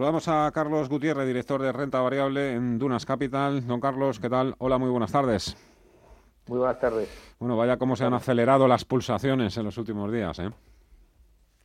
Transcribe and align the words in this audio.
Saludamos 0.00 0.28
a 0.28 0.50
Carlos 0.54 0.88
Gutiérrez, 0.88 1.26
director 1.26 1.60
de 1.60 1.72
renta 1.72 2.00
variable 2.00 2.54
en 2.54 2.78
Dunas 2.78 3.04
Capital. 3.04 3.66
Don 3.66 3.80
Carlos, 3.80 4.18
¿qué 4.18 4.30
tal? 4.30 4.54
Hola, 4.56 4.78
muy 4.78 4.88
buenas 4.88 5.12
tardes. 5.12 5.54
Muy 6.46 6.56
buenas 6.56 6.80
tardes. 6.80 7.34
Bueno, 7.38 7.54
vaya 7.54 7.76
cómo 7.76 7.94
se 7.96 8.04
han 8.04 8.14
acelerado 8.14 8.66
las 8.66 8.86
pulsaciones 8.86 9.58
en 9.58 9.66
los 9.66 9.76
últimos 9.76 10.10
días, 10.10 10.38
¿eh? 10.38 10.50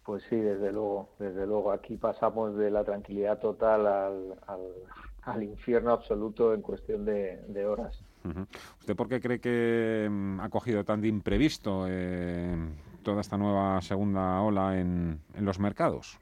Pues 0.04 0.24
sí, 0.30 0.36
desde 0.36 0.74
luego, 0.74 1.12
desde 1.18 1.48
luego. 1.48 1.72
Aquí 1.72 1.96
pasamos 1.96 2.58
de 2.58 2.72
la 2.72 2.84
tranquilidad 2.84 3.40
total 3.40 3.88
al, 4.48 5.42
infierno 5.44 5.94
absoluto 5.94 6.54
en 6.54 6.62
cuestión 6.62 7.06
de, 7.06 7.66
horas. 7.66 8.04
¿Usted 8.82 8.98
por 8.98 9.08
qué 9.08 9.22
cree 9.22 9.40
que 9.40 10.10
mm, 10.12 10.42
ha 10.42 10.50
cogido 10.50 10.84
tan 10.84 11.00
de 11.00 11.08
imprevisto 11.08 11.86
eh, 11.88 12.54
toda 13.02 13.22
esta 13.22 13.38
nueva 13.38 13.82
segunda 13.82 14.42
ola 14.42 14.78
en, 14.78 15.22
en 15.36 15.46
los 15.46 15.58
mercados? 15.58 16.20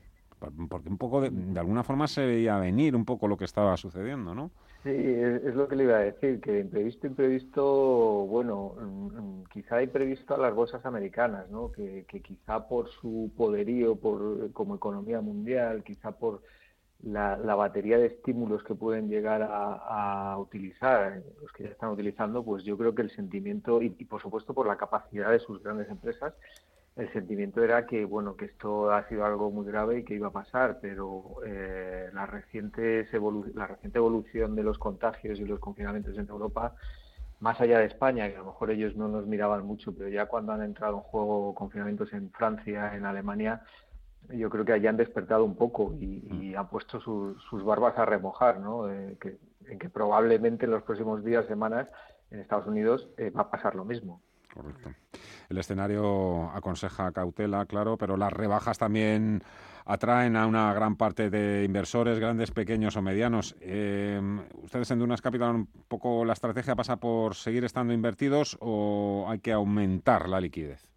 Porque 0.69 0.89
un 0.89 0.97
poco 0.97 1.21
de, 1.21 1.59
alguna 1.59 1.83
forma 1.83 2.07
se 2.07 2.25
veía 2.25 2.57
venir 2.57 2.95
un 2.95 3.05
poco 3.05 3.27
lo 3.27 3.37
que 3.37 3.45
estaba 3.45 3.75
sucediendo, 3.77 4.33
¿no? 4.33 4.51
Sí, 4.83 4.89
es, 4.89 5.55
lo 5.55 5.67
que 5.67 5.77
le 5.77 5.85
iba 5.85 5.95
a 5.95 5.99
decir, 5.99 6.41
que 6.41 6.59
imprevisto, 6.59 7.07
imprevisto, 7.07 7.63
bueno, 8.25 8.75
mm, 8.79 9.05
mm, 9.05 9.43
quizá 9.45 9.81
imprevisto 9.81 10.35
a 10.35 10.37
las 10.37 10.53
bolsas 10.53 10.85
americanas, 10.85 11.49
¿no? 11.49 11.71
Que, 11.71 12.05
quizá 12.21 12.67
por 12.67 12.89
su 12.89 13.31
poderío 13.37 13.95
por, 13.95 14.51
como 14.51 14.75
economía 14.75 15.21
mundial, 15.21 15.83
quizá 15.83 16.11
por 16.11 16.41
la, 17.01 17.35
batería 17.55 17.97
de 17.97 18.07
estímulos 18.07 18.63
que 18.63 18.75
pueden 18.75 19.09
llegar 19.09 19.47
a, 19.49 20.37
utilizar, 20.37 21.21
los 21.41 21.51
que 21.53 21.63
ya 21.63 21.69
están 21.69 21.91
utilizando, 21.91 22.43
pues 22.43 22.63
yo 22.65 22.77
creo 22.77 22.93
que 22.93 23.03
el 23.03 23.11
sentimiento, 23.11 23.81
y 23.81 23.89
por 24.05 24.21
supuesto 24.21 24.53
por 24.53 24.67
la 24.67 24.75
capacidad 24.75 25.31
de 25.31 25.39
sus 25.39 25.63
grandes 25.63 25.89
empresas, 25.89 26.33
el 26.95 27.11
sentimiento 27.11 27.63
era 27.63 27.87
que 27.87 28.05
bueno 28.05 28.35
que 28.35 28.45
esto 28.45 28.91
ha 28.91 29.07
sido 29.07 29.25
algo 29.25 29.49
muy 29.49 29.65
grave 29.65 29.99
y 29.99 30.03
que 30.03 30.13
iba 30.13 30.27
a 30.27 30.31
pasar 30.31 30.79
pero 30.79 31.37
eh, 31.45 32.09
la 32.13 32.25
reciente 32.27 33.07
la 33.55 33.67
reciente 33.67 33.97
evolución 33.97 34.55
de 34.55 34.63
los 34.63 34.77
contagios 34.77 35.39
y 35.39 35.45
los 35.45 35.59
confinamientos 35.59 36.17
en 36.17 36.29
Europa 36.29 36.75
más 37.39 37.59
allá 37.59 37.79
de 37.79 37.85
España 37.85 38.29
que 38.29 38.35
a 38.35 38.39
lo 38.39 38.45
mejor 38.45 38.69
ellos 38.69 38.95
no 38.95 39.07
nos 39.07 39.25
miraban 39.25 39.65
mucho 39.65 39.95
pero 39.95 40.07
ya 40.09 40.27
cuando 40.27 40.51
han 40.51 40.61
entrado 40.61 40.97
en 40.97 41.01
juego 41.01 41.55
confinamientos 41.55 42.13
en 42.13 42.29
Francia 42.29 42.95
en 42.95 43.05
Alemania 43.05 43.63
yo 44.29 44.49
creo 44.51 44.63
que 44.63 44.73
hayan 44.73 44.95
despertado 44.95 45.43
un 45.43 45.55
poco 45.55 45.95
y, 45.99 46.53
mm. 46.53 46.57
han 46.57 46.69
puesto 46.69 46.99
sus 46.99 47.63
barbas 47.65 47.97
a 47.97 48.05
remojar 48.05 48.59
no 48.59 48.87
eh, 48.91 49.17
que, 49.19 49.37
en 49.65 49.79
que 49.79 49.89
probablemente 49.89 50.65
en 50.65 50.71
los 50.71 50.83
próximos 50.83 51.23
días 51.23 51.47
semanas 51.47 51.87
en 52.29 52.39
Estados 52.39 52.67
Unidos 52.67 53.09
eh, 53.17 53.31
va 53.31 53.41
a 53.41 53.49
pasar 53.49 53.73
lo 53.73 53.83
mismo 53.83 54.21
Correcto. 54.53 54.91
El 55.49 55.57
escenario 55.57 56.51
aconseja 56.51 57.11
cautela, 57.11 57.65
claro, 57.65 57.97
pero 57.97 58.17
las 58.17 58.31
rebajas 58.31 58.77
también 58.77 59.41
atraen 59.85 60.35
a 60.35 60.45
una 60.45 60.73
gran 60.73 60.95
parte 60.95 61.29
de 61.29 61.63
inversores, 61.63 62.19
grandes, 62.19 62.51
pequeños 62.51 62.95
o 62.95 63.01
medianos. 63.01 63.55
Eh, 63.59 64.21
¿Ustedes 64.61 64.91
en 64.91 64.99
Dunas 64.99 65.21
Capital 65.21 65.55
un 65.55 65.67
poco 65.87 66.23
la 66.23 66.33
estrategia 66.33 66.75
pasa 66.75 66.97
por 66.97 67.35
seguir 67.35 67.65
estando 67.65 67.93
invertidos 67.93 68.55
o 68.61 69.25
hay 69.27 69.39
que 69.39 69.51
aumentar 69.51 70.29
la 70.29 70.39
liquidez? 70.39 70.87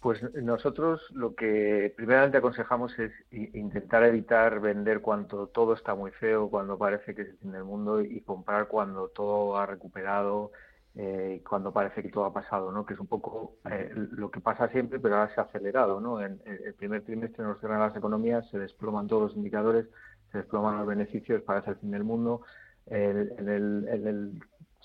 Pues 0.00 0.22
nosotros 0.34 1.00
lo 1.12 1.34
que 1.34 1.90
primeramente 1.96 2.36
aconsejamos 2.36 2.98
es 2.98 3.12
intentar 3.30 4.04
evitar 4.04 4.60
vender 4.60 5.00
cuando 5.00 5.46
todo 5.46 5.72
está 5.72 5.94
muy 5.94 6.10
feo, 6.10 6.50
cuando 6.50 6.76
parece 6.76 7.14
que 7.14 7.22
es 7.22 7.28
el 7.42 7.64
mundo 7.64 8.02
y 8.02 8.20
comprar 8.20 8.68
cuando 8.68 9.08
todo 9.08 9.56
ha 9.56 9.64
recuperado, 9.64 10.52
eh, 10.96 11.42
cuando 11.48 11.72
parece 11.72 12.02
que 12.02 12.10
todo 12.10 12.24
ha 12.24 12.32
pasado, 12.32 12.70
¿no? 12.70 12.86
que 12.86 12.94
es 12.94 13.00
un 13.00 13.08
poco 13.08 13.56
eh, 13.68 13.90
lo 13.94 14.30
que 14.30 14.40
pasa 14.40 14.68
siempre, 14.68 15.00
pero 15.00 15.16
ahora 15.16 15.34
se 15.34 15.40
ha 15.40 15.44
acelerado. 15.44 16.00
¿no? 16.00 16.20
En, 16.20 16.40
el 16.46 16.74
primer 16.74 17.02
trimestre 17.02 17.42
nos 17.44 17.58
cierran 17.58 17.80
las 17.80 17.96
economías, 17.96 18.48
se 18.50 18.58
desploman 18.58 19.08
todos 19.08 19.22
los 19.22 19.36
indicadores, 19.36 19.86
se 20.30 20.38
desploman 20.38 20.78
los 20.78 20.86
beneficios, 20.86 21.42
parece 21.42 21.70
el 21.70 21.76
fin 21.76 21.90
del 21.90 22.04
mundo. 22.04 22.42
en, 22.86 23.48
el, 23.48 24.40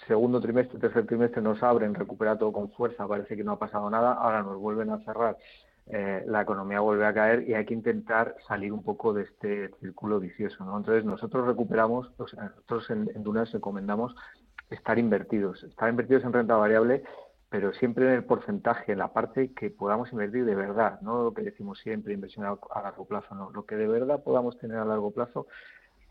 segundo 0.08 0.40
trimestre, 0.40 0.80
tercer 0.80 1.06
trimestre 1.06 1.42
nos 1.42 1.62
abren, 1.62 1.94
recupera 1.94 2.38
todo 2.38 2.54
con 2.54 2.72
fuerza, 2.72 3.08
parece 3.08 3.36
que 3.36 3.44
no 3.44 3.53
ha 3.53 3.59
pasado 3.59 3.90
nada, 3.90 4.14
ahora 4.14 4.42
nos 4.44 4.58
vuelven 4.58 4.90
a 4.92 5.00
cerrar. 5.00 5.38
Eh, 5.92 6.24
la 6.28 6.42
economía 6.44 6.81
vuelve 6.81 7.06
a 7.06 7.14
caer 7.14 7.50
y 7.50 7.56
hay 7.56 7.66
que 7.66 7.74
intentar 7.74 8.36
salir 8.48 8.72
un 8.72 8.84
poco 8.84 9.12
de 9.12 9.24
este 9.24 9.72
círculo 9.80 10.19
vicioso. 10.19 10.64
¿no? 10.64 10.78
Entonces 10.78 11.03
nosotros 11.03 11.48
recuperamos, 11.48 12.12
o 12.18 12.28
sea, 12.28 12.44
nosotros 12.44 12.90
en, 12.92 13.09
en 13.16 13.24
Dunas 13.24 13.52
recomendamos 13.52 14.16
estar 14.69 15.00
invertidos, 15.00 15.63
estar 15.63 15.90
invertidos 15.90 16.24
en 16.24 16.34
renta 16.34 16.56
variable, 16.56 17.03
pero 17.50 17.74
siempre 17.74 18.06
en 18.06 18.13
el 18.13 18.24
porcentaje, 18.24 18.91
en 18.91 19.00
la 19.00 19.12
parte 19.12 19.53
que 19.53 19.72
podamos 19.72 20.12
invertir 20.12 20.46
de 20.46 20.56
verdad, 20.56 21.02
no 21.02 21.24
lo 21.24 21.34
que 21.34 21.41
decimos 21.41 21.80
siempre, 21.80 22.13
inversión 22.13 22.46
a, 22.46 22.81
largo 22.81 23.06
plazo, 23.06 23.34
no, 23.34 23.50
lo 23.52 23.66
que 23.66 23.75
de 23.75 23.88
verdad 23.88 24.24
podamos 24.24 24.57
tener 24.59 24.78
a 24.78 24.85
largo 24.85 25.12
plazo, 25.12 25.47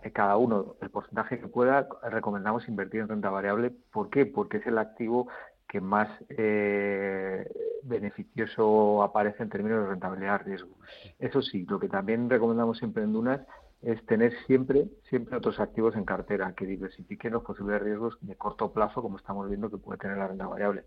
eh, 0.03 0.11
cada 0.11 0.37
uno, 0.37 0.77
el 0.81 0.91
porcentaje 0.91 1.39
que 1.39 1.47
pueda, 1.49 1.89
recomendamos 2.03 2.69
invertir 2.69 3.01
en 3.01 3.09
renta 3.09 3.31
variable. 3.31 3.73
¿Por 3.93 4.11
qué? 4.11 4.27
Porque 4.27 4.59
es 4.59 4.67
el 4.67 4.79
activo 4.79 5.29
que 5.69 5.81
más 5.81 6.09
eh, 6.31 7.47
beneficioso 7.83 9.03
aparece 9.03 9.43
en 9.43 9.51
términos 9.51 9.83
de 9.83 9.91
rentabilidad 9.91 10.43
riesgo. 10.45 10.71
Eso 11.19 11.43
sí, 11.43 11.67
lo 11.69 11.79
que 11.79 11.89
también 11.89 12.31
recomendamos 12.31 12.79
siempre 12.79 13.05
en 13.05 13.13
Dunas 13.13 13.41
es 13.83 14.05
tener 14.07 14.33
siempre, 14.47 14.89
siempre 15.09 15.37
otros 15.37 15.61
activos 15.61 15.95
en 15.95 16.05
cartera 16.05 16.53
que 16.55 16.67
diversifiquen 16.67 17.33
los 17.33 17.45
posibles 17.45 17.81
riesgos 17.81 18.19
de 18.21 18.37
corto 18.37 18.73
plazo, 18.73 19.03
como 19.03 19.19
estamos 19.19 19.49
viendo 19.49 19.71
que 19.71 19.79
puede 19.79 19.99
tener 19.99 20.19
la 20.19 20.29
renta 20.29 20.47
variable. 20.47 20.85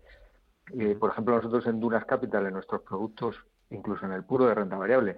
Eh, 0.78 0.96
por 0.98 1.10
ejemplo, 1.10 1.34
nosotros 1.34 1.66
en 1.66 1.80
Dunas 1.80 2.04
Capital, 2.04 2.46
en 2.46 2.54
nuestros 2.54 2.82
productos, 2.82 3.36
incluso 3.70 4.04
en 4.04 4.12
el 4.12 4.24
puro 4.24 4.46
de 4.46 4.54
renta 4.54 4.76
variable, 4.76 5.16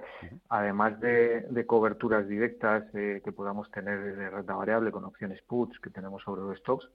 además 0.48 0.98
de, 1.00 1.64
coberturas 1.66 2.28
directas 2.28 2.84
eh, 2.94 3.20
que 3.24 3.32
podamos 3.32 3.70
tener 3.70 4.16
de 4.16 4.30
renta 4.30 4.54
variable 4.54 4.92
con 4.92 5.04
opciones 5.04 5.42
puts 5.42 5.78
que 5.80 5.90
tenemos 5.90 6.22
sobre 6.22 6.42
los 6.42 6.58
stocks, 6.58 6.88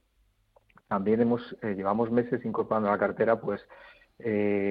también 0.87 1.21
hemos 1.21 1.55
eh, 1.61 1.75
llevamos 1.75 2.09
meses 2.09 2.43
incorporando 2.45 2.89
a 2.89 2.93
la 2.93 2.97
cartera 2.97 3.39
pues 3.39 3.61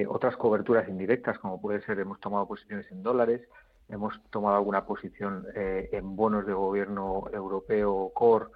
otras 0.09 0.37
coberturas 0.37 0.87
indirectas, 0.91 1.39
como 1.39 1.59
puede 1.59 1.81
ser, 1.81 1.99
hemos 1.99 2.21
tomado 2.21 2.47
posiciones 2.47 2.91
en 2.93 3.03
dólares, 3.03 3.41
hemos 3.89 4.21
tomado 4.31 4.57
alguna 4.57 4.85
posición 4.85 5.47
eh, 5.55 5.89
en 5.93 6.17
bonos 6.17 6.47
de 6.47 6.53
gobierno 6.53 7.25
europeo 7.33 8.11
core 8.15 8.47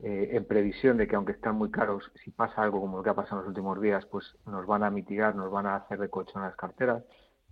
eh, 0.00 0.30
en 0.32 0.44
previsión 0.44 0.96
de 0.96 1.06
que 1.06 1.16
aunque 1.16 1.32
están 1.32 1.56
muy 1.56 1.70
caros, 1.70 2.10
si 2.22 2.30
pasa 2.30 2.62
algo 2.62 2.80
como 2.80 2.98
lo 2.98 3.02
que 3.02 3.10
ha 3.10 3.14
pasado 3.14 3.36
en 3.36 3.42
los 3.42 3.48
últimos 3.48 3.80
días, 3.80 4.04
pues 4.06 4.36
nos 4.46 4.66
van 4.66 4.82
a 4.82 4.90
mitigar, 4.90 5.34
nos 5.34 5.50
van 5.50 5.66
a 5.66 5.76
hacer 5.76 5.98
de 5.98 6.10
colchón 6.10 6.42
las 6.42 6.56
carteras. 6.56 7.02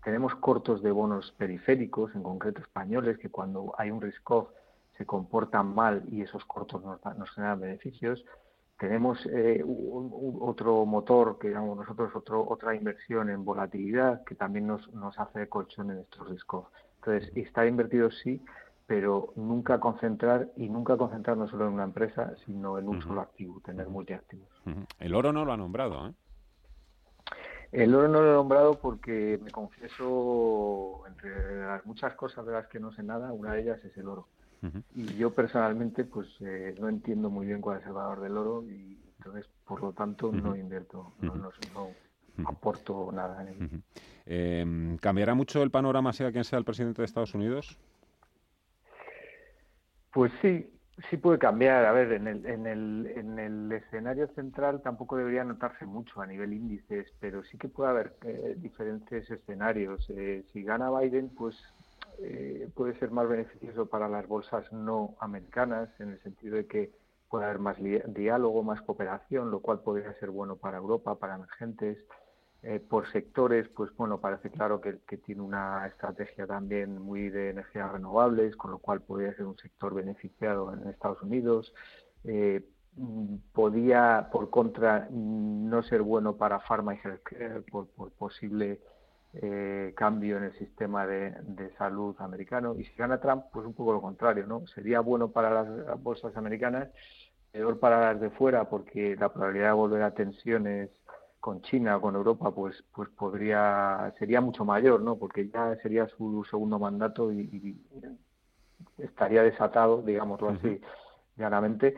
Tenemos 0.05 0.35
cortos 0.35 0.83
de 0.83 0.91
bonos 0.91 1.33
periféricos, 1.39 2.15
en 2.15 2.23
concreto 2.23 2.61
españoles, 2.61 3.19
que 3.19 3.31
cuando 3.31 3.73
hay 3.79 3.91
un 3.91 4.01
risk 4.01 4.29
off 4.31 4.49
se 4.99 5.07
comportan 5.07 5.75
mal 5.75 6.03
y 6.11 6.23
esos 6.23 6.45
cortos 6.45 6.83
nos, 6.85 7.01
nos 7.17 7.31
generan 7.31 7.61
beneficios. 7.61 8.25
Tenemos 8.79 9.25
eh, 9.27 9.65
otro 9.65 10.85
motor, 10.85 11.39
que 11.39 11.51
llamamos 11.51 11.79
nosotros 11.79 12.11
otro, 12.17 12.47
otra 12.49 12.75
inversión 12.75 13.31
en 13.31 13.45
volatilidad, 13.45 14.25
que 14.25 14.35
también 14.35 14.67
nos, 14.67 14.91
hace 15.17 15.39
de 15.39 15.49
colchón 15.49 15.93
en 15.93 16.01
estos 16.01 16.29
risk 16.29 16.53
off. 16.55 16.67
Entonces, 17.05 17.33
estar 17.37 17.67
invertido 17.67 18.11
sí, 18.11 18.41
pero 18.87 19.33
nunca 19.37 19.81
concentrar 19.81 20.49
y 20.57 20.69
nunca 20.69 20.97
concentrar 20.97 21.37
no 21.37 21.49
solo 21.49 21.67
en 21.67 21.73
una 21.73 21.85
empresa, 21.85 22.35
sino 22.45 22.79
en 22.79 22.89
un 22.89 23.03
solo 23.03 23.21
activo, 23.21 23.61
tener 23.65 23.89
multiactivos. 23.89 24.49
El 24.99 25.15
oro 25.15 25.33
no 25.33 25.45
lo 25.45 25.53
ha 25.53 25.57
nombrado, 25.57 26.09
¿eh? 26.09 26.13
El 27.73 27.95
oro 27.95 28.07
no 28.07 28.21
lo 28.21 28.31
he 28.31 28.35
nombrado 28.35 28.79
porque 28.79 29.41
me 29.43 29.51
confieso, 29.51 31.03
entre 31.09 31.67
las 31.67 31.85
muchas 31.87 32.15
cosas 32.15 32.45
de 32.45 32.53
las 32.53 32.67
que 32.69 32.79
no 32.79 32.93
sé 32.93 33.03
nada, 33.03 33.33
una 33.33 33.55
de 33.55 33.63
ellas 33.63 33.85
es 33.85 33.97
el 33.97 34.09
oro. 34.09 34.29
Y 34.95 35.17
yo 35.17 35.35
personalmente, 35.35 36.05
pues 36.05 36.29
eh, 36.41 36.77
no 36.79 36.89
entiendo 36.89 37.31
muy 37.31 37.47
bien 37.47 37.61
cuál 37.61 37.81
es 37.81 37.87
el 37.87 37.95
valor 37.95 38.21
del 38.21 38.37
oro 38.37 38.63
y 38.71 39.01
entonces, 39.19 39.49
por 39.65 39.81
lo 39.83 39.93
tanto, 39.93 40.31
no 40.31 40.55
invierto, 40.55 41.15
no, 41.21 41.35
no, 41.35 41.51
aporto 42.45 43.11
nada 43.13 43.43
en. 43.43 43.83
Em, 44.25 44.97
¿Cambiará 44.99 45.35
mucho 45.35 45.63
el 45.63 45.71
panorama 45.71 46.13
sea 46.13 46.33
quien 46.33 46.45
sea 46.45 46.59
el 46.59 46.65
presidente 46.65 47.03
de 47.03 47.07
Estados 47.07 47.35
Unidos? 47.35 47.79
Pues 50.13 50.31
sí, 50.41 50.71
sí 51.11 51.17
puede 51.17 51.39
cambiar. 51.39 51.85
A 51.85 51.93
ver, 51.93 52.13
en 52.13 52.29
el, 52.29 52.47
en 52.47 52.67
el, 52.67 53.13
en 53.17 53.39
el 53.39 53.73
escenario 53.73 54.29
central 54.35 54.83
tampoco 54.83 55.17
debería 55.17 55.45
notarse 55.45 55.87
mucho 55.87 56.21
a 56.21 56.27
nivel 56.27 56.53
índices, 56.53 57.13
pero 57.19 57.43
sí 57.45 57.59
que 57.59 57.69
puede 57.69 57.91
haber 57.91 58.17
eh, 58.25 58.55
diferentes 58.59 59.29
escenarios. 59.31 60.09
Eh, 60.11 60.45
si 60.53 60.63
gana 60.63 60.91
Biden, 60.91 61.31
pues 61.31 61.57
eh, 62.19 62.69
puede 62.75 62.99
ser 62.99 63.11
más 63.11 63.29
beneficioso 63.29 63.87
para 63.87 64.09
las 64.09 64.27
bolsas 64.29 64.71
no 64.73 65.15
americanas, 65.21 65.89
en 65.99 66.11
el 66.11 66.23
sentido 66.23 66.57
de 66.57 66.67
que 66.67 66.91
puede 67.29 67.47
haber 67.47 67.59
más 67.59 67.79
diálogo, 68.09 68.63
más 68.63 68.83
cooperación, 68.83 69.51
lo 69.51 69.61
cual 69.61 69.81
podría 69.81 70.13
ser 70.21 70.31
bueno 70.31 70.57
para 70.57 70.77
Europa, 70.77 71.15
para 71.19 71.37
emergentes. 71.37 71.97
Eh, 72.65 72.79
por 72.79 73.11
sectores, 73.11 73.69
pues 73.71 73.91
bueno, 73.97 74.21
parece 74.21 74.49
claro 74.51 74.81
que, 74.81 74.93
tiene 75.19 75.43
una 75.43 75.85
estrategia 75.89 76.47
también 76.47 77.03
muy 77.03 77.29
de 77.29 77.51
energías 77.51 77.91
renovables, 77.91 78.55
con 78.57 78.71
lo 78.71 78.79
cual 78.79 79.03
podría 79.03 79.35
ser 79.35 79.47
un 79.47 79.59
sector 79.59 79.95
beneficiado 79.95 80.73
en 80.73 80.89
Estados 80.89 81.21
Unidos. 81.23 81.75
Eh, 82.25 82.65
podía, 83.53 84.29
por 84.31 84.51
contra, 84.51 85.09
no 85.11 85.83
ser 85.83 86.03
bueno 86.03 86.37
para 86.37 86.61
pharma 86.61 86.95
y 86.95 86.99
healthcare 87.03 87.63
por, 87.63 87.89
por 87.89 88.13
posible 88.13 88.81
eh, 89.35 89.95
cambio 89.97 90.37
en 90.37 90.45
el 90.45 90.53
sistema 90.59 91.07
de, 91.07 91.35
salud 91.79 92.15
americano. 92.19 92.77
Y 92.79 92.85
si 92.85 92.95
gana 92.95 93.19
Trump, 93.21 93.45
pues 93.53 93.67
un 93.67 93.73
poco 93.75 93.95
lo 93.95 94.03
contrario, 94.03 94.47
¿no? 94.47 94.67
Sería 94.69 95.01
bueno 95.01 95.31
para 95.31 95.51
las 95.51 96.03
bolsas 96.03 96.37
americanas, 96.37 96.91
peor 97.51 97.79
para 97.81 98.13
las 98.13 98.21
de 98.21 98.31
fuera, 98.31 98.69
porque 98.69 99.17
la 99.17 99.33
probabilidad 99.33 99.69
de 99.69 99.73
volver 99.73 100.03
a 100.03 100.15
tensiones 100.15 100.91
con 101.43 101.61
China 101.63 101.97
o 101.97 102.01
con 102.01 102.15
Europa, 102.15 102.53
pues, 102.53 102.85
pues 102.95 103.09
podría, 103.09 104.15
sería 104.17 104.41
mucho 104.41 104.65
mayor, 104.65 105.01
¿no? 105.01 105.19
Porque 105.19 105.49
ya 105.49 105.77
sería 105.83 106.07
su 106.07 106.47
segundo 106.49 106.79
mandato 106.79 107.33
y, 107.33 107.77
estaría 108.97 109.43
desatado, 109.43 110.03
digámoslo 110.03 110.51
así, 110.51 110.81
llanamente. 111.37 111.97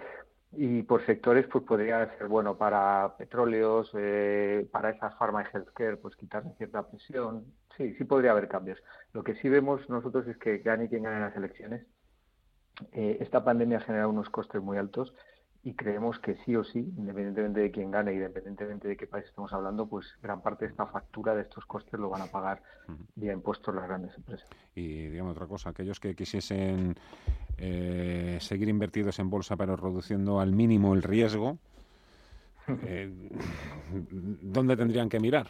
Y 0.53 0.83
por 0.85 1.05
sectores, 1.05 1.47
pues 1.53 1.63
podría 1.65 2.17
ser 2.17 2.27
bueno 2.27 2.57
para 2.57 3.17
petróleos, 3.19 3.91
eh, 3.93 4.67
para 4.73 4.91
esas 4.91 5.15
farma 5.19 5.43
y 5.43 5.55
healthcare, 5.55 5.99
pues 5.99 6.17
quitarle 6.17 6.55
cierta 6.57 6.89
presión. 6.89 7.45
Sí, 7.77 7.95
sí 7.97 8.05
podría 8.05 8.31
haber 8.31 8.49
cambios. 8.49 8.83
Lo 9.13 9.23
que 9.23 9.35
sí 9.35 9.51
vemos 9.51 9.87
nosotros 9.91 10.27
es 10.27 10.39
que 10.39 10.59
gane 10.59 10.89
quien 10.89 11.03
gane 11.03 11.21
las 11.21 11.37
elecciones. 11.37 11.87
Eh, 12.93 13.19
esta 13.21 13.45
pandemia 13.45 13.81
genera 13.81 14.09
unos 14.09 14.31
costes 14.31 14.63
muy 14.63 14.79
altos 14.79 15.15
y 15.65 15.73
creemos 15.73 16.19
que 16.19 16.37
sí 16.45 16.55
o 16.55 16.63
sí, 16.63 16.79
independientemente 16.79 17.61
de 17.61 17.71
quién 17.71 17.91
gane, 17.91 18.13
independientemente 18.13 18.87
de 18.87 18.97
qué 18.99 19.07
país 19.07 19.25
estamos 19.25 19.51
hablando, 19.55 19.87
pues 19.87 20.07
gran 20.23 20.43
parte 20.43 20.67
de 20.67 20.71
esta 20.71 20.87
factura 20.87 21.35
de 21.35 21.41
estos 21.41 21.65
costes 21.65 21.99
lo 21.99 22.11
van 22.11 22.21
a 22.21 22.27
pagar 22.27 22.63
vía 23.15 23.33
impuestos 23.33 23.75
las 23.75 23.89
grandes 23.89 24.15
empresas. 24.15 24.47
Y 24.75 25.09
digamos 25.09 25.33
otra 25.33 25.47
cosa, 25.47 25.71
aquellos 25.71 25.99
que 26.01 26.15
quisiesen 26.15 26.95
eh, 27.57 28.37
seguir 28.41 28.69
invertidos 28.69 29.19
en 29.19 29.31
bolsa 29.31 29.57
pero 29.57 29.75
reduciendo 29.75 30.39
al 30.39 30.53
mínimo 30.53 30.93
el 30.93 31.03
riesgo, 31.03 31.57
eh, 32.69 33.11
¿dónde 34.43 34.77
tendrían 34.77 35.09
que 35.09 35.19
mirar? 35.19 35.47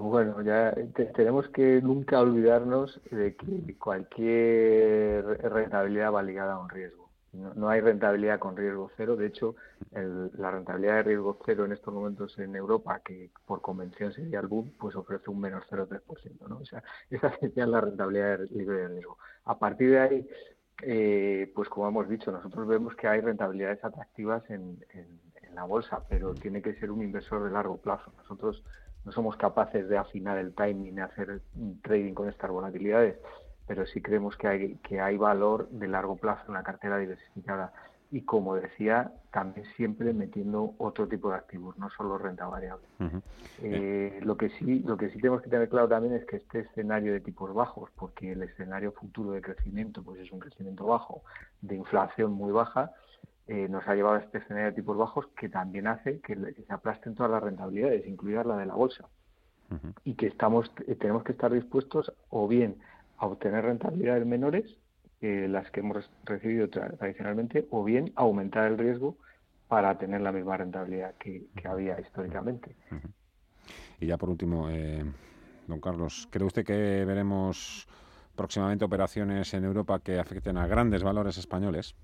bueno, 0.00 0.40
ya 0.42 0.74
tenemos 1.14 1.48
que 1.50 1.82
nunca 1.82 2.18
olvidarnos 2.18 2.98
de 3.10 3.36
que 3.36 3.76
cualquier 3.78 5.22
rentabilidad 5.42 6.12
va 6.12 6.22
ligada 6.22 6.54
a 6.54 6.58
un 6.58 6.70
riesgo. 6.70 7.09
No, 7.32 7.68
hay 7.68 7.80
rentabilidad 7.80 8.40
con 8.40 8.56
riesgo 8.56 8.90
cero. 8.96 9.16
De 9.16 9.26
hecho, 9.26 9.54
la 9.92 10.50
rentabilidad 10.50 10.96
de 10.96 11.02
riesgo 11.04 11.38
cero 11.44 11.64
en 11.64 11.72
estos 11.72 11.94
momentos 11.94 12.36
en 12.38 12.56
Europa, 12.56 13.00
que 13.04 13.30
por 13.46 13.60
convención 13.60 14.12
sería 14.12 14.40
el 14.40 14.48
boom, 14.48 14.72
pues 14.78 14.96
ofrece 14.96 15.30
un 15.30 15.40
menos 15.40 15.64
0,3%. 15.70 16.48
¿no? 16.48 16.58
O 16.58 16.64
sea, 16.64 16.82
esa 17.10 17.30
sería 17.38 17.66
la 17.66 17.80
rentabilidad 17.80 18.40
libre 18.50 18.78
de 18.78 18.88
riesgo. 18.88 19.18
A 19.44 19.58
partir 19.58 19.90
de 19.90 20.00
ahí, 20.00 20.28
eh, 20.82 21.52
pues 21.54 21.68
como 21.68 21.86
hemos 21.88 22.08
dicho, 22.08 22.32
nosotros 22.32 22.66
vemos 22.66 22.96
que 22.96 23.06
hay 23.06 23.20
rentabilidades 23.20 23.84
atractivas 23.84 24.48
en, 24.50 24.84
en, 24.92 25.30
la 25.54 25.64
bolsa, 25.64 26.04
pero 26.08 26.32
tiene 26.32 26.62
que 26.62 26.74
ser 26.74 26.92
un 26.92 27.02
inversor 27.02 27.42
de 27.42 27.50
largo 27.50 27.76
plazo. 27.76 28.12
Nosotros 28.18 28.62
no 29.04 29.10
somos 29.10 29.36
capaces 29.36 29.88
de 29.88 29.98
afinar 29.98 30.38
el 30.38 30.54
timing 30.54 31.00
hacer 31.00 31.40
trading 31.82 32.14
con 32.14 32.28
estas 32.28 32.52
volatilidades 32.52 33.16
pero 33.70 33.86
sí 33.86 34.02
creemos 34.02 34.36
que 34.36 34.48
hay, 34.48 34.74
que 34.82 35.00
hay 35.00 35.16
valor 35.16 35.68
de 35.68 35.86
largo 35.86 36.16
plazo 36.16 36.42
en 36.48 36.54
la 36.54 36.64
cartera 36.64 36.98
diversificada. 36.98 37.72
Y 38.10 38.22
como 38.22 38.56
decía, 38.56 39.12
también 39.30 39.64
siempre 39.76 40.12
metiendo 40.12 40.74
otro 40.78 41.06
tipo 41.06 41.30
de 41.30 41.36
activos, 41.36 41.78
no 41.78 41.88
solo 41.90 42.18
renta 42.18 42.48
variable. 42.48 42.84
Eh, 43.62 44.18
lo 44.24 44.36
que 44.36 44.48
sí, 44.58 44.80
lo 44.80 44.96
que 44.96 45.10
sí 45.10 45.18
tenemos 45.18 45.42
que 45.42 45.50
tener 45.50 45.68
claro 45.68 45.86
también 45.86 46.14
es 46.14 46.24
que 46.24 46.38
este 46.38 46.62
escenario 46.62 47.12
de 47.12 47.20
tipos 47.20 47.54
bajos, 47.54 47.90
porque 47.94 48.32
el 48.32 48.42
escenario 48.42 48.90
futuro 48.90 49.30
de 49.30 49.40
crecimiento, 49.40 50.02
pues 50.02 50.18
es 50.18 50.32
un 50.32 50.40
crecimiento 50.40 50.86
bajo, 50.86 51.22
de 51.60 51.76
inflación 51.76 52.32
muy 52.32 52.50
baja, 52.50 52.90
eh, 53.46 53.68
nos 53.68 53.86
ha 53.86 53.94
llevado 53.94 54.16
a 54.16 54.18
este 54.18 54.38
escenario 54.38 54.70
de 54.70 54.74
tipos 54.74 54.96
bajos 54.96 55.28
que 55.38 55.48
también 55.48 55.86
hace 55.86 56.18
que, 56.22 56.34
se 56.34 56.72
aplasten 56.72 57.14
todas 57.14 57.30
las 57.30 57.40
rentabilidades, 57.44 58.04
incluida 58.04 58.42
la 58.42 58.56
de 58.56 58.66
la 58.66 58.74
bolsa. 58.74 59.06
Y 60.02 60.14
que 60.14 60.26
estamos, 60.26 60.68
eh, 60.88 60.96
tenemos 60.96 61.22
que 61.22 61.30
estar 61.30 61.52
dispuestos 61.52 62.12
o 62.30 62.48
bien 62.48 62.74
a 63.20 63.26
obtener 63.26 63.64
rentabilidades 63.64 64.26
menores 64.26 64.76
que 65.20 65.46
las 65.46 65.70
que 65.70 65.80
hemos 65.80 66.10
recibido 66.24 66.68
tradicionalmente 66.70 67.66
o 67.70 67.84
bien 67.84 68.12
aumentar 68.16 68.66
el 68.66 68.78
riesgo 68.78 69.18
para 69.68 69.98
tener 69.98 70.22
la 70.22 70.32
misma 70.32 70.56
rentabilidad 70.56 71.14
que, 71.16 71.46
había 71.64 72.00
históricamente. 72.00 72.74
Y 74.00 74.06
ya 74.06 74.16
por 74.16 74.30
último, 74.30 74.70
eh, 74.70 75.04
don 75.66 75.80
Carlos, 75.80 76.26
¿cree 76.30 76.46
usted 76.46 76.64
que 76.64 77.04
veremos 77.04 77.86
próximamente 78.34 78.86
operaciones 78.86 79.52
en 79.52 79.64
Europa 79.64 80.00
que 80.00 80.18
afecten 80.18 80.56
a 80.56 80.66
grandes 80.66 81.02
valores 81.02 81.36
españoles? 81.36 81.94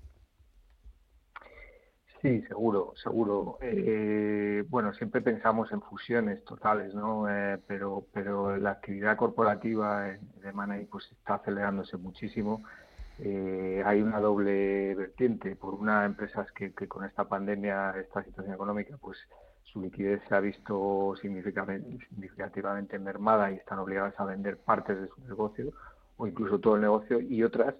Sí, 2.27 2.41
seguro, 2.41 2.93
seguro. 3.01 3.57
Eh, 3.61 4.65
bueno, 4.67 4.91
siempre 4.91 5.21
pensamos 5.21 5.71
en 5.71 5.81
fusiones 5.81 6.43
totales, 6.43 6.93
¿no? 6.93 7.29
Eh, 7.29 7.57
pero, 7.65 8.05
pero 8.11 8.57
la 8.57 8.71
actividad 8.71 9.15
corporativa 9.15 10.01
de 10.01 10.51
Manay 10.51 10.87
pues 10.87 11.09
está 11.09 11.35
acelerándose 11.35 11.95
muchísimo. 11.95 12.63
Eh, 13.19 13.81
hay 13.85 14.01
una 14.01 14.19
doble 14.19 14.93
vertiente. 14.95 15.55
Por 15.55 15.75
una, 15.75 16.03
empresas 16.03 16.51
que, 16.51 16.73
que 16.73 16.89
con 16.89 17.05
esta 17.05 17.23
pandemia, 17.23 17.91
esta 17.91 18.21
situación 18.25 18.53
económica, 18.53 18.97
pues 18.99 19.17
su 19.63 19.79
liquidez 19.79 20.21
se 20.27 20.35
ha 20.35 20.41
visto 20.41 21.15
significativamente 21.21 22.99
mermada 22.99 23.53
y 23.53 23.55
están 23.55 23.79
obligadas 23.79 24.19
a 24.19 24.25
vender 24.25 24.57
partes 24.57 24.99
de 24.99 25.07
su 25.07 25.21
negocio 25.21 25.71
o 26.17 26.27
incluso 26.27 26.59
todo 26.59 26.75
el 26.75 26.81
negocio 26.81 27.21
y 27.21 27.41
otras 27.43 27.73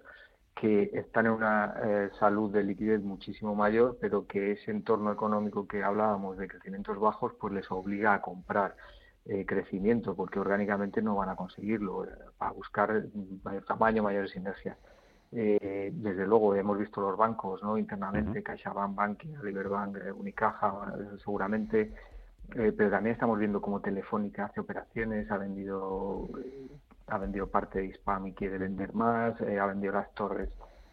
que 0.60 0.90
están 0.92 1.26
en 1.26 1.32
una 1.32 1.74
eh, 1.84 2.10
salud 2.18 2.50
de 2.52 2.64
liquidez 2.64 3.00
muchísimo 3.00 3.54
mayor, 3.54 3.96
pero 4.00 4.26
que 4.26 4.52
ese 4.52 4.72
entorno 4.72 5.12
económico 5.12 5.68
que 5.68 5.84
hablábamos 5.84 6.36
de 6.36 6.48
crecimientos 6.48 6.98
bajos, 6.98 7.32
pues 7.40 7.52
les 7.54 7.70
obliga 7.70 8.14
a 8.14 8.20
comprar 8.20 8.74
eh, 9.26 9.46
crecimiento, 9.46 10.16
porque 10.16 10.40
orgánicamente 10.40 11.00
no 11.00 11.14
van 11.14 11.28
a 11.28 11.36
conseguirlo, 11.36 12.04
eh, 12.04 12.08
para 12.36 12.50
buscar 12.50 13.04
mayor 13.44 13.64
tamaño, 13.66 14.02
mayores 14.02 14.32
sinergias. 14.32 14.76
desde 15.30 16.26
luego 16.26 16.54
hemos 16.54 16.78
visto 16.78 17.00
los 17.02 17.16
bancos 17.16 17.62
no 17.62 17.78
internamente, 17.78 18.42
CaixaBank, 18.42 18.96
Banking, 18.96 19.36
Liberbank, 19.44 19.98
Unicaja, 20.16 20.92
seguramente, 21.18 21.92
pero 22.48 22.90
también 22.90 23.12
estamos 23.12 23.38
viendo 23.38 23.60
cómo 23.60 23.80
Telefónica 23.80 24.46
hace 24.46 24.60
operaciones, 24.60 25.30
ha 25.30 25.36
vendido 25.36 26.28
ha 27.08 27.18
vendido 27.18 27.48
parte 27.48 27.80
de 27.80 27.92
Spam 27.94 28.26
y 28.26 28.32
quiere 28.32 28.58
vender 28.58 28.94
más, 28.94 29.40
eh, 29.40 29.58
ha 29.58 29.66
vendido 29.66 29.94
las 29.94 30.12
torres 30.14 30.50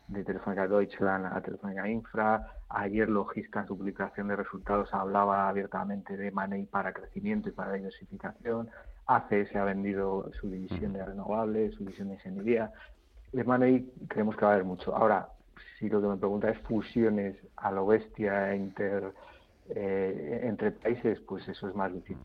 de 0.08 0.24
Telefónica 0.24 0.68
Deutschland 0.68 1.26
a 1.26 1.42
Telefónica 1.42 1.88
Infra. 1.90 2.48
Ayer 2.70 3.10
Logista 3.10 3.62
en 3.62 3.68
su 3.68 3.78
publicación 3.78 4.28
de 4.28 4.36
resultados 4.36 4.94
hablaba 4.94 5.50
abiertamente 5.50 6.16
de 6.16 6.32
money 6.32 6.66
para 6.66 6.94
crecimiento 6.94 7.50
y 7.50 7.52
para 7.52 7.74
diversificación. 7.74 8.70
ACS 9.08 9.56
ha 9.56 9.64
vendido 9.64 10.32
su 10.40 10.50
división 10.50 10.94
de 10.94 11.06
renovables, 11.06 11.74
su 11.76 11.84
división 11.84 12.10
de 12.10 12.16
ingeniería. 12.16 12.72
De 13.32 13.44
money 13.44 13.92
creemos 14.08 14.36
que 14.36 14.46
va 14.46 14.52
a 14.52 14.54
haber 14.56 14.66
mucho. 14.66 14.96
Ahora, 14.96 15.30
si 15.80 15.90
lo 15.90 16.02
que 16.02 16.08
me 16.08 16.18
pregunta 16.18 16.50
es 16.50 16.60
fusiones 16.60 17.36
a 17.58 17.72
lo 17.72 17.88
bestia 17.88 18.56
inter, 18.56 19.14
eh, 19.70 20.42
entre 20.44 20.72
países, 20.72 21.20
pues 21.22 21.48
eso 21.48 21.68
es 21.68 21.76
más 21.76 21.92
difícil, 21.92 22.20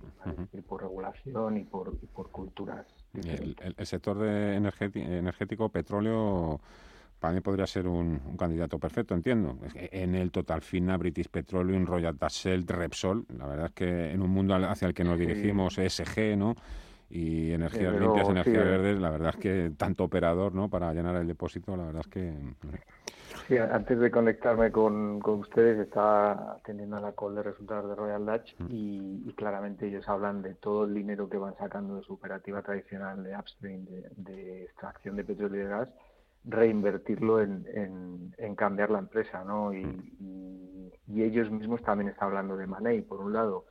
por 0.69 0.83
regulación 0.83 1.57
y 1.57 1.65
por, 1.65 1.95
y 2.03 2.07
por 2.07 2.31
culturas 2.31 2.87
el, 3.15 3.87
sector 3.87 4.19
de 4.19 4.55
energético, 4.55 5.69
petróleo, 5.69 6.61
para 7.19 7.35
mí 7.35 7.41
podría 7.41 7.67
ser 7.67 7.87
un, 7.87 8.37
candidato 8.39 8.79
perfecto, 8.79 9.15
entiendo. 9.15 9.59
En 9.75 10.15
el 10.15 10.31
Total 10.31 10.63
Fina, 10.63 10.97
British 10.97 11.29
Petroleum, 11.29 11.87
Royal 11.87 12.17
Dutch 12.17 12.47
Repsol, 12.67 13.27
la 13.37 13.47
verdad 13.47 13.67
es 13.67 13.73
que 13.73 14.11
en 14.13 14.23
un 14.23 14.31
mundo 14.31 14.55
hacia 14.55 14.89
el 14.89 14.95
que 14.95 15.05
nos 15.05 15.19
dirigimos, 15.19 15.79
ESG, 15.79 16.37
¿no? 16.37 16.55
y 17.11 17.53
energías 17.53 17.93
limpias, 17.93 18.29
energías 18.29 18.65
verdes, 18.65 19.01
la 19.01 19.11
verdad 19.11 19.31
es 19.31 19.37
que 19.37 19.73
tanto 19.77 20.05
operador, 20.05 20.55
¿no? 20.55 20.69
Para 20.69 20.95
llenar 20.95 21.17
el 21.17 21.27
depósito, 21.27 21.77
la 21.77 21.87
verdad 21.87 22.03
es 22.07 22.13
que... 22.13 22.33
Sí, 23.51 23.59
antes 23.59 23.99
de 23.99 24.13
conectarme 24.13 24.71
con, 24.71 25.19
con 25.19 25.41
ustedes 25.41 25.77
estaba 25.81 26.53
atendiendo 26.53 27.01
la 27.01 27.11
call 27.17 27.35
de 27.35 27.43
resultados 27.43 27.89
de 27.89 27.97
Royal 27.97 28.25
Dutch 28.25 28.55
mm. 28.61 28.67
y, 28.71 29.35
claramente 29.37 29.89
ellos 29.89 30.09
hablan 30.09 30.41
de 30.41 30.55
todo 30.55 30.85
el 30.85 30.95
dinero 30.95 31.29
que 31.29 31.37
van 31.37 31.57
sacando 31.59 31.97
de 31.97 32.05
su 32.05 32.13
operativa 32.13 32.63
tradicional 32.63 33.25
de 33.25 33.37
upstream, 33.37 33.87
de, 34.19 34.63
extracción 34.63 35.17
de 35.17 35.25
petróleo 35.25 35.63
y 35.63 35.65
de 35.65 35.69
gas, 35.69 35.89
reinvertirlo 36.45 37.41
en, 37.41 37.67
en, 38.39 38.55
cambiar 38.55 38.91
la 38.91 39.01
empresa, 39.01 39.43
¿no? 39.43 39.75
Y, 39.75 39.85
mm. 39.85 40.93
y, 41.09 41.23
ellos 41.25 41.51
mismos 41.51 41.83
también 41.83 42.09
están 42.09 42.29
hablando 42.29 42.57
de 42.57 42.69
money, 42.69 43.01
por 43.01 43.19
un 43.19 43.33
lado, 43.33 43.65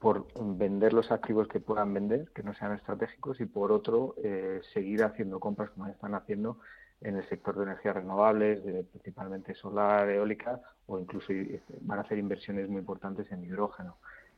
por 0.00 0.26
vender 0.36 0.92
los 0.92 1.10
activos 1.10 1.48
que 1.48 1.60
puedan 1.60 1.94
vender, 1.94 2.28
que 2.34 2.42
no 2.42 2.52
sean 2.52 2.74
estratégicos, 2.74 3.40
y 3.40 3.46
por 3.46 3.72
otro, 3.72 4.16
eh, 4.22 4.60
seguir 4.74 5.02
haciendo 5.02 5.40
compras 5.40 5.70
como 5.70 5.86
están 5.86 6.14
haciendo 6.14 6.58
en 7.00 7.16
el 7.16 7.28
sector 7.28 7.56
de 7.56 7.64
energías 7.64 7.94
renovables, 7.94 8.60
principalmente 8.90 9.54
solar, 9.54 10.08
eólica, 10.08 10.60
o 10.86 10.98
incluso 10.98 11.32
eh, 11.32 11.60
van 11.82 11.98
a 11.98 12.02
hacer 12.02 12.18
inversiones 12.18 12.68
muy 12.68 12.80
importantes 12.80 13.30
en 13.30 13.44
hidrógeno. 13.44 13.96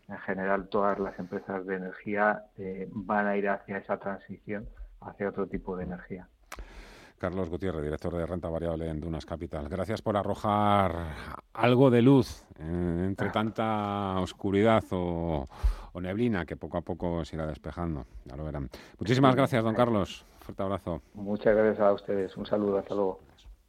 En 0.08 0.18
general, 0.18 0.68
todas 0.68 0.98
las 0.98 1.18
empresas 1.18 1.64
de 1.66 1.76
energía 1.76 2.44
eh, 2.58 2.88
van 2.90 3.26
a 3.26 3.36
ir 3.36 3.48
hacia 3.48 3.78
esa 3.78 3.96
transición, 3.98 4.68
hacia 5.00 5.28
otro 5.28 5.46
tipo 5.46 5.76
de 5.76 5.84
energía. 5.84 6.28
Carlos 7.16 7.50
Gutiérrez, 7.50 7.84
director 7.84 8.16
de 8.16 8.26
renta 8.26 8.48
variable 8.48 8.88
en 8.88 8.98
Dunas 8.98 9.26
Capital. 9.26 9.68
Gracias 9.68 10.02
por 10.02 10.16
arrojar 10.16 11.14
algo 11.52 11.90
de 11.90 12.02
luz 12.02 12.44
eh, 12.58 13.04
entre 13.06 13.28
ah. 13.28 13.32
tanta 13.32 14.18
oscuridad 14.20 14.82
o, 14.90 15.46
o, 15.92 16.00
neblina 16.00 16.46
que 16.46 16.56
poco 16.56 16.78
a 16.78 16.80
poco 16.80 17.24
se 17.24 17.36
irá 17.36 17.46
despejando. 17.46 18.06
Ya 18.24 18.36
lo 18.36 18.44
verán. 18.44 18.70
Muchísimas 18.98 19.36
gracias, 19.36 19.62
don 19.62 19.74
Carlos. 19.74 20.24
Abrazo. 20.58 21.02
Muchas 21.14 21.54
gracias 21.54 21.80
a 21.80 21.92
ustedes. 21.92 22.36
Un 22.36 22.46
saludo. 22.46 22.78
Hasta 22.78 22.94
luego. 22.94 23.20